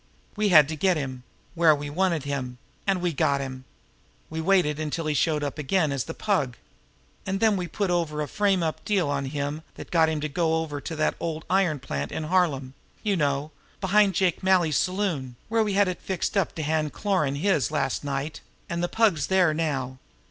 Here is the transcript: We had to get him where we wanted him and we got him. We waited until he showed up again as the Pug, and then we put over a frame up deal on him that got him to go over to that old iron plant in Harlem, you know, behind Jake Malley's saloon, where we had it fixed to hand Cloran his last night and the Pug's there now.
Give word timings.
We 0.35 0.49
had 0.49 0.67
to 0.69 0.75
get 0.75 0.97
him 0.97 1.21
where 1.53 1.75
we 1.75 1.87
wanted 1.91 2.23
him 2.23 2.57
and 2.87 3.01
we 3.01 3.13
got 3.13 3.39
him. 3.39 3.65
We 4.31 4.41
waited 4.41 4.79
until 4.79 5.05
he 5.05 5.13
showed 5.13 5.43
up 5.43 5.59
again 5.59 5.91
as 5.91 6.05
the 6.05 6.15
Pug, 6.15 6.57
and 7.23 7.39
then 7.39 7.55
we 7.55 7.67
put 7.67 7.91
over 7.91 8.19
a 8.19 8.27
frame 8.27 8.63
up 8.63 8.83
deal 8.83 9.07
on 9.09 9.25
him 9.25 9.61
that 9.75 9.91
got 9.91 10.09
him 10.09 10.19
to 10.21 10.27
go 10.27 10.55
over 10.55 10.81
to 10.81 10.95
that 10.95 11.13
old 11.19 11.45
iron 11.51 11.77
plant 11.77 12.11
in 12.11 12.23
Harlem, 12.23 12.73
you 13.03 13.15
know, 13.15 13.51
behind 13.79 14.15
Jake 14.15 14.41
Malley's 14.41 14.75
saloon, 14.75 15.35
where 15.49 15.61
we 15.63 15.73
had 15.73 15.87
it 15.87 16.01
fixed 16.01 16.33
to 16.33 16.63
hand 16.63 16.93
Cloran 16.93 17.35
his 17.35 17.69
last 17.69 18.03
night 18.03 18.41
and 18.67 18.81
the 18.83 18.89
Pug's 18.89 19.27
there 19.27 19.53
now. 19.53 19.99